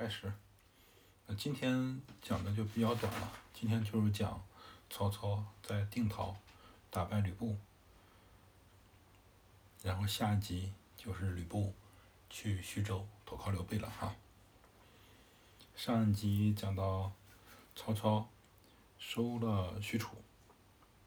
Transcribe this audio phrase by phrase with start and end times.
[0.00, 0.32] 开始。
[1.26, 4.42] 那今天讲的就比较短了，今天就是讲
[4.88, 6.34] 曹操在定陶
[6.88, 7.58] 打败吕布，
[9.82, 11.74] 然后下一集就是吕布
[12.30, 14.14] 去徐州投靠刘备了哈。
[15.76, 17.12] 上一集讲到
[17.76, 18.26] 曹操
[18.98, 20.12] 收了许褚，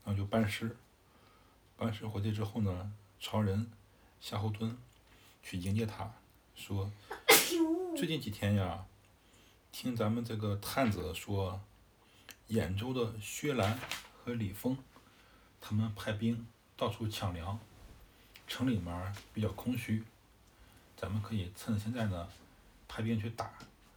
[0.06, 0.78] 然后就班师，
[1.76, 3.72] 班师回去之后呢，曹仁、
[4.22, 4.76] 夏侯惇
[5.42, 6.14] 去迎接他，
[6.54, 6.92] 说
[7.96, 8.86] 最近几天呀，
[9.72, 11.62] 听咱们这个探子说，
[12.50, 13.80] 兖州的薛兰
[14.18, 14.76] 和李丰，
[15.62, 17.60] 他们派兵到处抢粮，
[18.48, 20.04] 城里面比较空虚，
[20.98, 22.28] 咱们可以趁现在呢，
[22.88, 23.54] 派兵去打。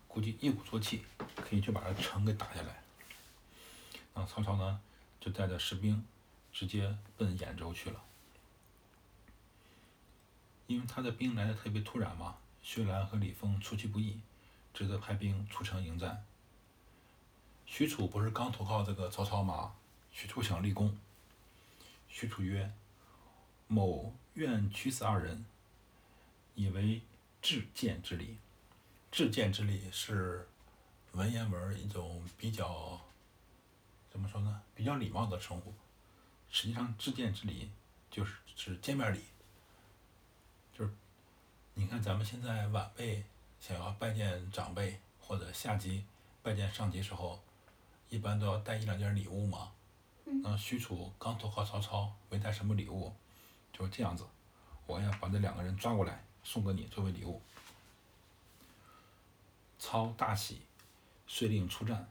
[0.06, 1.02] 估计一鼓作气，
[1.34, 2.82] 可以去把这城给打下来。
[4.14, 4.78] 那曹操呢，
[5.18, 6.04] 就带着士兵
[6.52, 8.02] 直接奔兖州去了。
[10.66, 14.18] 因为他的兵来的特别突然嘛，薛兰和李丰出其不意，
[14.74, 16.26] 只得派兵出城迎战。
[17.64, 19.76] 许褚不是刚投靠这个曹操吗？
[20.10, 20.98] 许褚想立功。
[22.08, 22.74] 许褚曰
[23.68, 25.46] ：“某愿取此二人，
[26.56, 27.00] 以为
[27.40, 28.36] 至见之礼。”
[29.12, 30.48] 至见之礼是
[31.12, 33.00] 文言文一种比较
[34.10, 34.60] 怎么说呢？
[34.74, 35.72] 比较礼貌的称呼。
[36.50, 37.70] 实际上，至见之礼
[38.10, 39.20] 就是指见面礼。
[41.76, 43.22] 就是你看，咱们现在晚辈
[43.60, 46.04] 想要拜见长辈或者下级
[46.42, 47.38] 拜见上级时候，
[48.08, 49.70] 一般都要带一两件礼物嘛。
[50.24, 53.14] 那许褚刚投靠曹操，没带什么礼物，
[53.74, 54.26] 就这样子，
[54.86, 57.42] 我要把这两个人抓过来，送给你作为礼物。
[59.78, 60.62] 操大喜，
[61.26, 62.08] 遂令出战。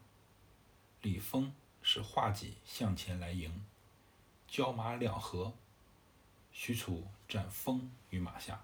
[1.02, 3.66] 李丰使画戟向前来迎，
[4.48, 5.52] 交马两合，
[6.52, 8.64] 许褚斩风于马下。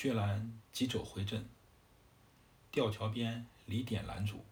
[0.00, 1.44] 薛兰急走回镇，
[2.70, 4.44] 吊桥边李典拦住，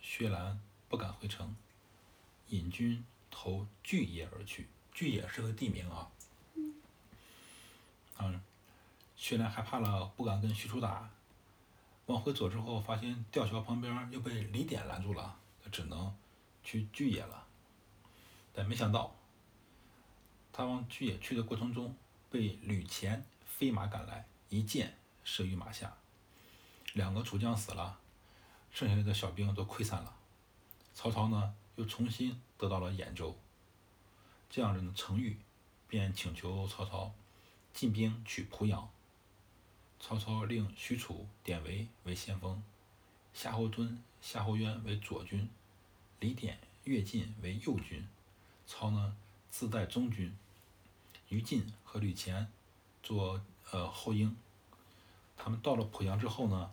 [0.00, 0.58] 薛兰
[0.88, 1.54] 不敢回城，
[2.48, 4.66] 引军投巨野而去。
[4.94, 6.10] 巨野是个地名啊。
[8.16, 8.40] 嗯，
[9.14, 11.10] 薛兰害怕了，不敢跟许褚打。
[12.06, 16.16] 往回走之后，发现吊桥旁边又被李典拦住了，他只能
[16.64, 17.46] 去巨野了。
[18.54, 19.14] 但没想到，
[20.50, 21.94] 他往巨野去的过程中，
[22.30, 25.96] 被吕虔飞马赶来，一箭射于马下。
[26.94, 27.98] 两个主将死了，
[28.72, 30.16] 剩下的小兵都溃散了。
[30.94, 33.36] 曹操呢，又重新得到了兖州。
[34.50, 35.36] 这样子呢，程昱
[35.86, 37.12] 便请求曹操
[37.72, 38.90] 进兵去濮阳。
[40.00, 42.62] 曹操令许褚、典韦为先锋，
[43.34, 45.48] 夏侯惇、夏侯渊为左军，
[46.20, 48.08] 李典、乐进为右军。
[48.66, 49.16] 操呢
[49.50, 50.36] 自带中军，
[51.28, 52.50] 于禁和吕虔
[53.02, 53.40] 做
[53.70, 54.36] 呃后英。
[55.36, 56.70] 他们到了濮阳之后呢，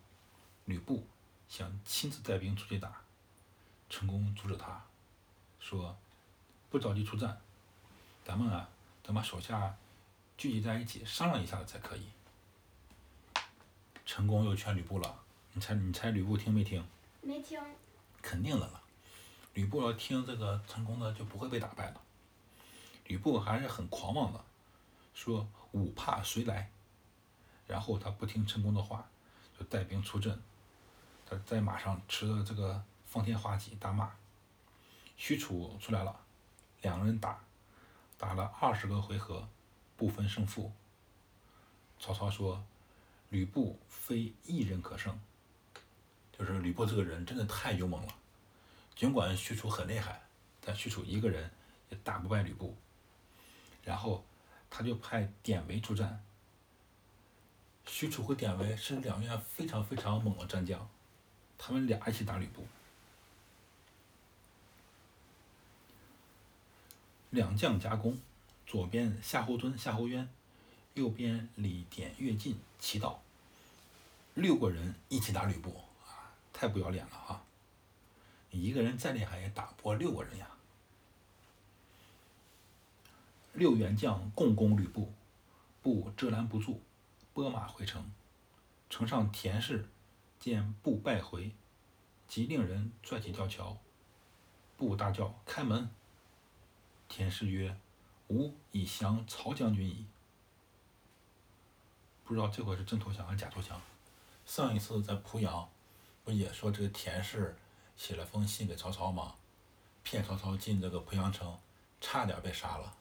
[0.66, 1.06] 吕布
[1.48, 3.02] 想亲自带兵出去打，
[3.90, 4.84] 成功阻止他，
[5.60, 5.96] 说
[6.70, 7.40] 不着急出战，
[8.24, 8.68] 咱们啊
[9.04, 9.78] 等把手下
[10.36, 12.08] 聚集在一起商量一下子才可以。
[14.06, 15.20] 成功又劝吕布了，
[15.54, 16.84] 你猜你猜吕布听没听？
[17.22, 17.60] 没听。
[18.22, 18.82] 肯定的了，
[19.54, 22.02] 吕布要听这个成功的就不会被打败了。
[23.06, 24.44] 吕布还是很狂妄的，
[25.14, 26.72] 说吾怕谁来？
[27.68, 29.08] 然后他不听陈宫的话，
[29.58, 30.42] 就带兵出阵，
[31.26, 34.12] 他在马上持着这个方天画戟大骂。
[35.18, 36.20] 许褚出来了，
[36.82, 37.44] 两个人打，
[38.18, 39.48] 打了二十个回合，
[39.96, 40.72] 不分胜负。
[42.00, 42.64] 曹操说。
[43.30, 45.20] 吕布非一人可胜，
[46.32, 48.16] 就是吕布这个人真的太勇猛了。
[48.96, 50.22] 尽管许褚很厉害，
[50.62, 51.52] 但许褚一个人
[51.90, 52.78] 也打不败吕布。
[53.84, 54.24] 然后
[54.70, 56.24] 他就派典韦出战。
[57.86, 60.88] 许褚和典韦是两员非常非常猛的战将，
[61.58, 62.66] 他们俩一起打吕布。
[67.30, 68.18] 两将夹攻，
[68.66, 70.28] 左边夏侯惇、夏侯渊。
[70.94, 73.22] 右边李典、乐进齐到，
[74.34, 77.44] 六个人一起打吕布啊，太不要脸了啊！
[78.50, 80.50] 一个人再厉害也打不过六个人呀。
[83.52, 85.12] 六员将共攻吕布，
[85.82, 86.82] 布遮拦不住，
[87.36, 88.14] 拨马回城。
[88.90, 89.90] 城上田氏
[90.40, 91.54] 见布败回，
[92.30, 93.78] 即令人拽起吊桥。
[94.78, 95.90] 布大叫：“开门！”
[97.10, 97.78] 田氏曰
[98.32, 100.06] ：“吾已降曹将军矣。”
[102.24, 103.82] 不知道这回是真投降还是假投降。
[104.46, 105.70] 上一次在濮阳，
[106.24, 107.58] 不也说这个田氏
[107.98, 109.36] 写了封信给曹操吗？
[110.04, 111.60] 骗曹操进这个濮阳城，
[112.00, 112.96] 差点被杀了。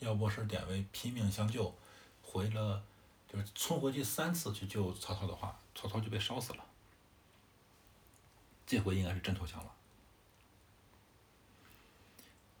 [0.00, 1.72] 要不是典韦拼命相救，
[2.20, 2.82] 回了
[3.28, 6.64] 就是冲回去三次去救曹操的话，曹操就被烧死了。
[8.66, 9.72] 这回应该是真投降了。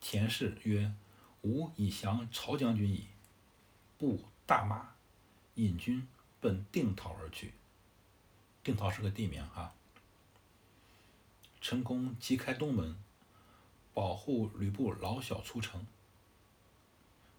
[0.00, 0.94] 田氏曰
[1.42, 3.08] ：“吾以降曹将军矣。”
[3.98, 4.90] 不大骂，
[5.54, 6.06] 引军
[6.40, 7.54] 奔定陶而去。
[8.62, 9.74] 定陶是个地名哈。
[11.60, 13.02] 陈宫即开东门，
[13.94, 15.86] 保护吕布老小出城。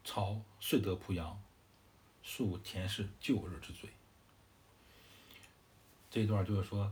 [0.03, 1.41] 曹遂得濮阳，
[2.27, 3.89] 恕田氏旧日之罪。
[6.11, 6.91] 这段就是说，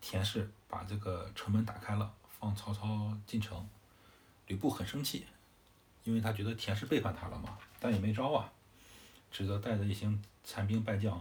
[0.00, 3.68] 田氏把这个城门打开了，放曹操进城。
[4.46, 5.26] 吕布很生气，
[6.04, 8.52] 因为他觉得田氏背叛他了嘛，但也没招啊，
[9.32, 11.20] 只得带着一行残兵败将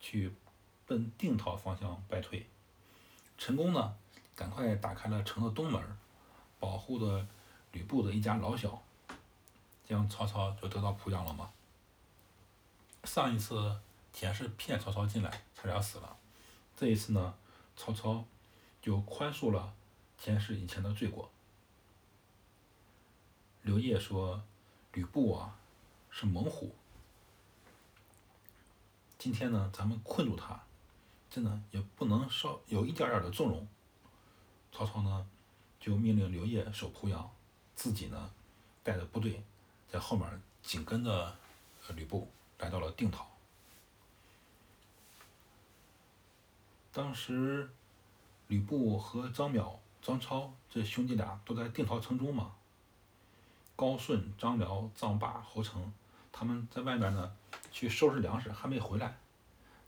[0.00, 0.32] 去
[0.84, 2.46] 奔定陶方向败退。
[3.36, 3.96] 陈宫呢，
[4.34, 5.80] 赶快打开了城的东门，
[6.58, 7.26] 保护的
[7.70, 8.82] 吕布的一家老小，
[9.86, 11.48] 这样曹操就得到濮阳了嘛。
[13.08, 13.80] 上一次
[14.12, 16.14] 田氏骗曹操进来，差点死了，
[16.76, 17.34] 这一次呢，
[17.74, 18.22] 曹操
[18.82, 19.74] 就宽恕了
[20.18, 21.30] 田氏以前的罪过。
[23.62, 24.42] 刘烨说
[24.92, 25.56] ：“吕布啊，
[26.10, 26.74] 是猛虎。
[29.18, 30.62] 今天呢，咱们困住他，
[31.30, 33.66] 真的也不能稍有一点点的纵容。”
[34.70, 35.26] 曹操呢，
[35.80, 37.30] 就命令刘烨守濮阳，
[37.74, 38.30] 自己呢，
[38.82, 39.42] 带着部队
[39.88, 41.34] 在后面紧跟着
[41.96, 43.26] 吕布来到了定陶。
[46.92, 47.68] 当时，
[48.48, 52.52] 吕布和张邈、张超这兄弟俩都在定陶城中嘛。
[53.76, 55.92] 高顺、张辽、臧霸、侯成，
[56.32, 57.32] 他们在外面呢，
[57.70, 59.16] 去收拾粮食，还没回来。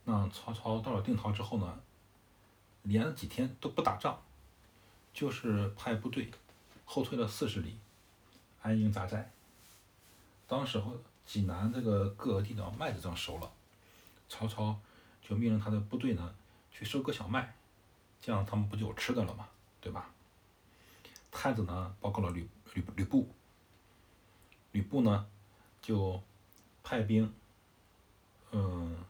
[0.05, 1.81] 那曹操到了定陶之后呢，
[2.83, 4.23] 连了几天都不打仗，
[5.13, 6.31] 就是派部队
[6.85, 7.77] 后退了四十里，
[8.63, 9.33] 安营扎寨。
[10.47, 10.97] 当时候
[11.33, 13.53] 济南这个各个地方麦子正熟了，
[14.29, 14.77] 曹操
[15.23, 16.35] 就命令他的部队呢
[16.73, 17.55] 去收割小麦，
[18.21, 19.49] 这样他们不就有吃的了吗，
[19.81, 20.11] 对吧？
[21.31, 23.29] 太子呢报告了吕吕吕布。
[24.73, 25.29] 吕布呢，
[25.81, 26.21] 就
[26.83, 27.33] 派兵，
[28.51, 29.05] 嗯，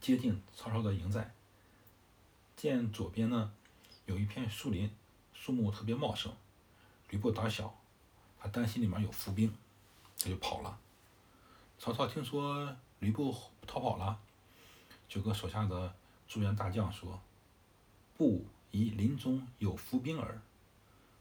[0.00, 1.34] 接近曹操的营寨。
[2.56, 3.52] 见左边呢
[4.06, 4.90] 有一片树林，
[5.34, 6.34] 树木特别茂盛。
[7.10, 7.78] 吕布胆小，
[8.40, 9.54] 他担心里面有伏兵，
[10.18, 10.78] 他就跑了。
[11.78, 13.36] 曹操听说吕布
[13.66, 14.18] 逃跑了，
[15.08, 15.94] 就跟手下的
[16.26, 17.20] 诸元大将说
[18.16, 20.40] ：“布疑林中有伏兵耳，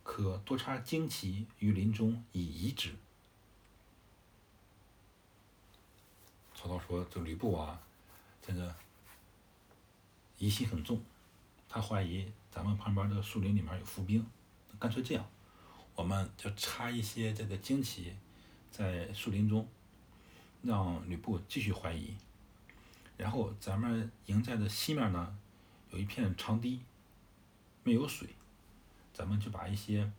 [0.03, 2.95] 可多插旌旗于林中以疑之。”
[6.55, 7.79] 曹操说：“这吕布啊，
[8.41, 8.73] 这个
[10.37, 11.03] 疑心很重，
[11.69, 14.25] 他怀疑咱们旁边的树林里面有伏兵。
[14.79, 15.29] 干脆这样，
[15.95, 18.15] 我们就插一些这个旌旗
[18.71, 19.67] 在树林中，
[20.65, 22.15] 让吕布继续怀疑。
[23.17, 25.37] 然后咱们营寨的西面呢，
[25.91, 26.81] 有一片长堤，
[27.83, 28.29] 没有水，
[29.13, 30.11] 咱们就把一些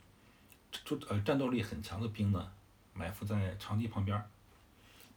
[0.71, 2.53] 战呃战斗力很强的兵呢
[2.95, 4.23] 埋伏在长堤旁边。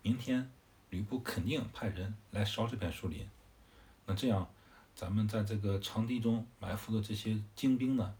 [0.02, 0.50] 明天。”
[0.92, 3.30] 吕布肯定派人来烧这片树林，
[4.08, 4.50] 那这样，
[4.96, 8.16] 咱们在这个长堤中埋伏的这些精兵呢，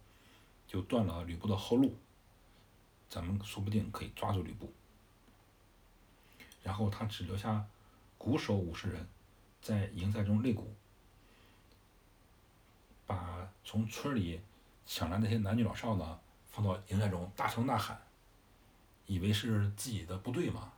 [0.68, 1.98] 就断了吕布的后路，
[3.10, 4.72] 咱们说不定可以抓住吕布。
[6.70, 7.66] 然后他只留下
[8.20, 9.08] 鼓手五十人，
[9.60, 10.72] 在营寨中擂鼓，
[13.08, 14.40] 把从村里
[14.86, 16.20] 抢来那些男女老少呢
[16.52, 18.00] 放到营寨中大声呐喊，
[19.08, 20.72] 以为是自己的部队嘛。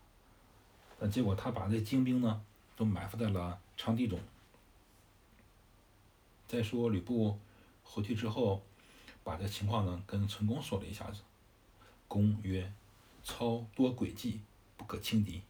[0.98, 2.41] 但结果他把这精兵呢
[2.77, 4.17] 都埋伏在了场地中。
[6.48, 7.38] 再说吕布
[7.83, 8.63] 回去之后，
[9.25, 11.19] 把这情况呢跟陈宫说了一下子。
[12.07, 12.71] 公曰
[13.25, 14.39] ：“操多诡计，
[14.77, 15.41] 不可轻敌。”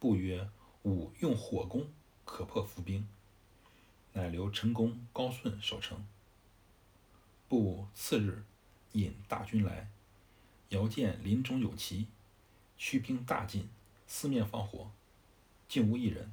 [0.00, 0.50] 布曰
[0.82, 1.88] ：“吾用火攻，
[2.24, 3.06] 可破伏兵。”
[4.14, 6.04] 乃留陈宫、高顺守城。
[7.48, 8.42] 布次日
[8.92, 9.88] 引大军来，
[10.70, 12.08] 遥见林中有旗，
[12.76, 13.68] 驱兵大进。
[14.06, 14.90] 四面放火，
[15.68, 16.32] 竟无一人。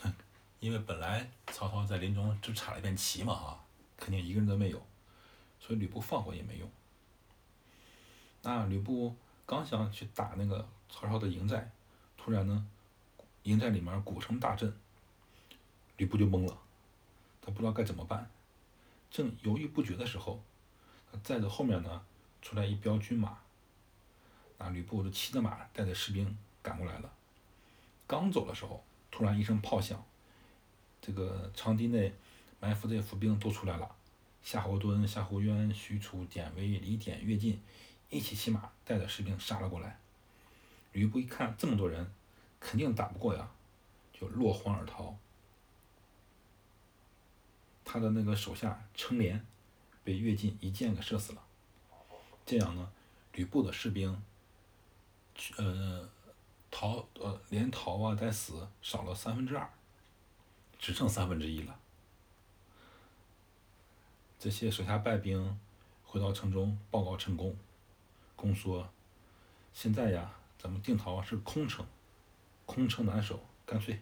[0.00, 0.12] 哼，
[0.58, 3.64] 因为本来曹操在林中只插了一片旗嘛，哈，
[3.96, 4.84] 肯定一个人都没有，
[5.60, 6.68] 所以吕布放火也没用。
[8.42, 9.14] 那吕布
[9.46, 11.70] 刚想去打那个曹操的营寨，
[12.24, 12.66] 突然呢，
[13.42, 14.74] 营寨里面鼓声大震，
[15.98, 16.58] 吕布就懵了，
[17.42, 18.30] 他不知道该怎么办。
[19.10, 20.42] 正犹豫不决的时候，
[21.22, 22.02] 寨子后面呢，
[22.40, 23.40] 出来一彪军马。
[24.56, 27.12] 那吕布就骑着马，带着士兵赶过来了。
[28.06, 30.02] 刚走的时候，突然一声炮响，
[31.02, 32.14] 这个长堤内
[32.58, 33.94] 埋伏这些伏兵都出来了。
[34.42, 37.60] 夏侯惇、夏侯渊、许褚、典韦、李典、乐进
[38.08, 39.98] 一起骑马，带着士兵杀了过来。
[40.94, 42.10] 吕布一看这么多人，
[42.60, 43.50] 肯定打不过呀，
[44.12, 45.16] 就落荒而逃。
[47.84, 49.44] 他的那个手下程连
[50.02, 51.42] 被乐进一箭给射死了。
[52.46, 52.92] 这样呢，
[53.32, 54.22] 吕布的士兵，
[55.56, 56.08] 呃，
[56.70, 59.68] 逃呃连逃啊带死少了三分之二，
[60.78, 61.78] 只剩三分之一了。
[64.38, 65.58] 这些手下败兵
[66.04, 67.56] 回到城中报告陈宫，
[68.36, 68.88] 公说
[69.74, 70.34] ：“现在呀，
[70.64, 71.86] 咱们定陶是空城，
[72.64, 74.00] 空城难守，干脆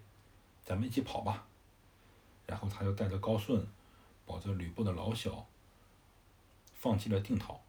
[0.64, 1.44] 咱们一起跑吧。”
[2.46, 3.66] 然后他又带着高顺，
[4.24, 5.44] 保着吕布的老小，
[6.72, 7.60] 放弃了定陶。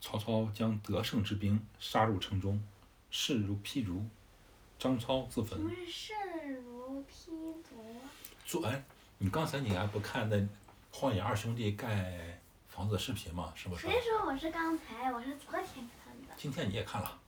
[0.00, 2.62] 曹操将得胜之兵杀入城中，
[3.10, 4.06] 势如劈竹。
[4.78, 5.62] 张超自焚。
[5.62, 6.14] 不是势
[6.64, 8.00] 如劈竹。
[8.46, 8.82] 做哎，
[9.18, 10.48] 你刚才你还不看那
[10.90, 13.52] 荒野二兄弟盖房子的视频吗？
[13.54, 13.86] 是不是？
[13.86, 15.12] 谁说我是刚才？
[15.12, 15.86] 我是昨天。
[16.38, 17.20] 今天你也看了？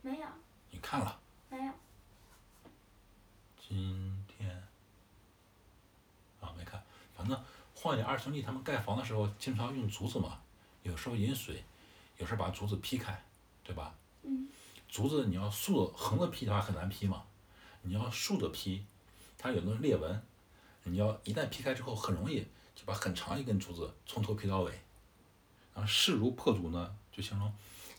[0.00, 0.26] 没有。
[0.70, 1.20] 你看了？
[1.50, 1.72] 没有。
[3.58, 4.48] 今天
[6.40, 6.80] 啊，没看。
[7.16, 10.40] 反正荒野二兄弟他们盖房的时候，经常用竹子嘛，
[10.84, 11.64] 有时候引水。
[12.18, 13.20] 有时候把竹子劈开，
[13.64, 13.92] 对吧？
[14.22, 14.48] 嗯。
[14.88, 17.24] 竹子你要竖横着劈的话很难劈嘛，
[17.80, 18.86] 你要竖着劈，
[19.36, 20.22] 它有那种裂纹，
[20.84, 24.70] 你要一旦劈开之后，很容易就把很长一根竹子从头劈到尾。
[25.74, 27.52] 然后势如破竹呢，就形容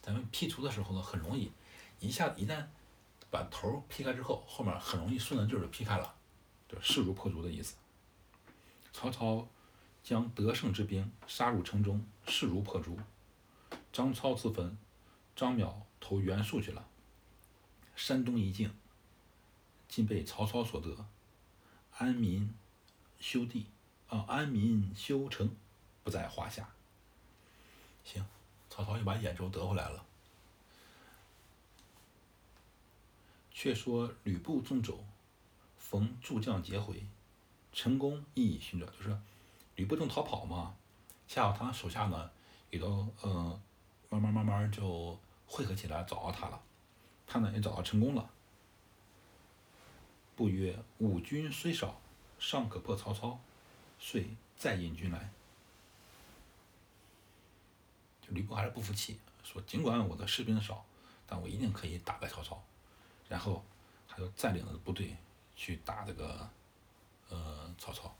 [0.04, 1.50] 咱们 P 图的时候呢，很容易
[2.02, 2.66] 一下一旦
[3.32, 6.14] 把头劈开之后，后面很容易顺着劲儿就劈开了，
[6.68, 7.76] 就势如破竹的意思。
[8.92, 9.48] 曹操
[10.04, 13.00] 将得胜之兵杀入城中，势如破竹。
[13.94, 14.78] 张超自焚，
[15.36, 16.86] 张邈投袁术去了。
[17.96, 18.76] 山东一境，
[19.88, 21.06] 尽被曹操所得，
[21.98, 22.54] 安民
[23.20, 23.68] 修地，
[24.10, 25.56] 啊，安民修城，
[26.04, 26.70] 不在话下。
[28.04, 28.26] 行，
[28.74, 30.04] 曹操又把兖州得回来了。
[33.52, 35.06] 却说吕布纵走，
[35.78, 37.06] 逢诸将皆回，
[37.72, 39.16] 陈宫亦已寻找，就是
[39.76, 40.76] 吕布正逃跑嘛，
[41.28, 42.32] 恰好他手下呢
[42.72, 43.62] 也都嗯。
[44.10, 46.62] 慢慢慢慢就汇合起来找到他了，
[47.26, 48.30] 他呢也找到成功了。
[50.36, 52.00] 不曰：“五军虽少，
[52.38, 53.40] 尚可破曹操。”
[54.00, 55.32] 遂再引军来。
[58.26, 60.86] 就吕布还是不服气，说：“尽管我的士兵少，
[61.28, 62.64] 但我一定可以打败曹操。”
[63.30, 63.64] 然后
[64.08, 65.16] 他就再领着部队
[65.56, 66.50] 去打这个
[67.30, 68.16] 呃曹操。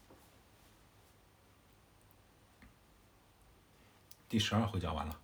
[4.28, 5.20] 第十二回讲完了。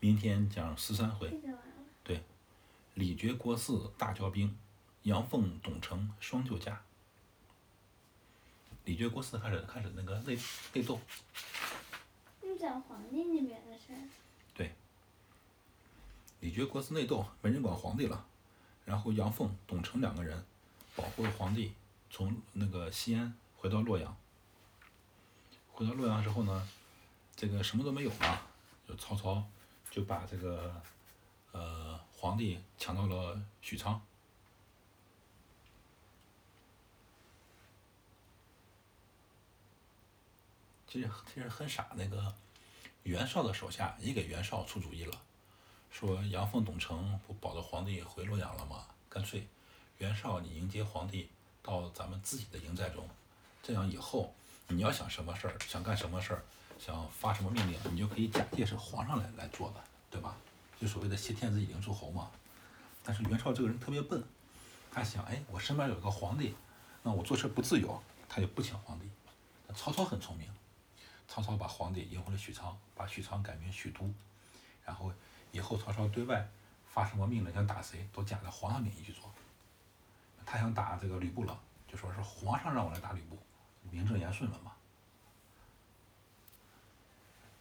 [0.00, 1.38] 明天讲十三回，
[2.02, 2.22] 对，
[2.94, 4.56] 李傕郭汜大交兵，
[5.02, 6.82] 杨奉董承双救驾。
[8.86, 10.38] 李傕郭汜开始开始那个内
[10.72, 10.98] 内斗。
[12.60, 13.86] 讲皇帝那边的事。
[14.54, 14.74] 对。
[16.40, 18.26] 李傕郭汜内斗，没人管皇帝了，
[18.84, 20.44] 然后杨奉、董承两个人
[20.94, 21.72] 保护了皇帝，
[22.10, 24.16] 从那个西安回到洛阳。
[25.72, 26.68] 回到洛阳之后呢，
[27.34, 28.42] 这个什么都没有了，
[28.86, 29.42] 就曹操。
[29.90, 30.80] 就把这个，
[31.50, 34.00] 呃，皇帝抢到了许昌。
[40.86, 42.32] 其实其实很傻，那个
[43.02, 45.20] 袁绍的手下也给袁绍出主意了，
[45.90, 48.84] 说杨奉、董承不保着皇帝回洛阳了吗？
[49.08, 49.46] 干脆，
[49.98, 51.28] 袁绍你迎接皇帝
[51.62, 53.08] 到咱们自己的营寨中，
[53.62, 54.34] 这样以后
[54.68, 56.42] 你要想什么事儿，想干什么事儿。
[56.78, 60.34] 想发什么命令，你就可以假借是皇上来来做的，对吧？
[60.80, 62.30] 就所谓的挟天子以令诸侯嘛。
[63.04, 64.24] 但是袁绍这个人特别笨，
[64.90, 66.54] 他想，哎，我身边有个皇帝，
[67.02, 69.04] 那我做事不自由，他就不请皇帝。
[69.74, 70.48] 曹操很聪明，
[71.32, 74.12] 曹操把皇帝迎回了许昌，把许昌改名许都，
[74.84, 75.12] 然后
[75.52, 76.44] 以后曹操对外
[76.88, 79.30] 发什么命令，想打谁都假着皇上名义去做。
[80.44, 81.56] 他想打这个吕布了，
[81.86, 83.38] 就说是皇上让我来打吕布，
[83.92, 84.72] 名正言顺了嘛。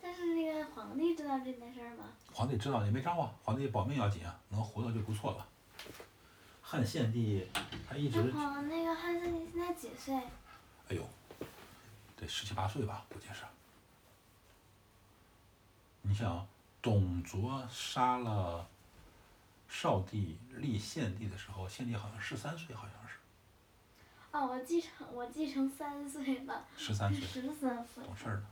[0.01, 2.05] 但是那个皇帝知道这件事吗？
[2.33, 5.47] 皇帝知道也没招啊，皇帝保命要紧啊，能活着就不错了。
[6.63, 7.47] 汉献帝
[7.87, 8.23] 他一直。
[8.23, 10.15] 那个汉献帝现在几岁？
[10.15, 11.07] 哎呦，
[12.17, 13.43] 得十七八岁吧，估计是。
[16.09, 16.47] 你想，
[16.81, 18.67] 董卓杀了
[19.69, 23.15] 少帝立献帝的时候，献帝好像十三岁，好像是。
[24.31, 26.65] 哦，我继承，我继承三岁了。
[26.75, 27.21] 十三岁。
[27.27, 28.03] 十三岁。
[28.03, 28.43] 懂事儿了。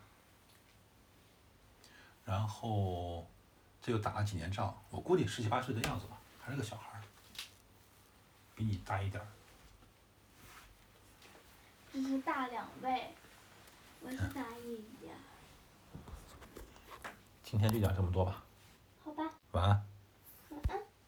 [2.25, 3.27] 然后，
[3.81, 7.01] 这又打了几年仗，我估计十七八岁的样子吧，还是个小孩儿，
[8.53, 9.27] 比你大一点儿。
[11.91, 13.15] 这是大两倍，
[14.03, 15.15] 我是大一点。
[17.49, 18.43] 今天就讲这么多吧。
[19.05, 19.23] 好吧。
[19.51, 19.96] 晚安。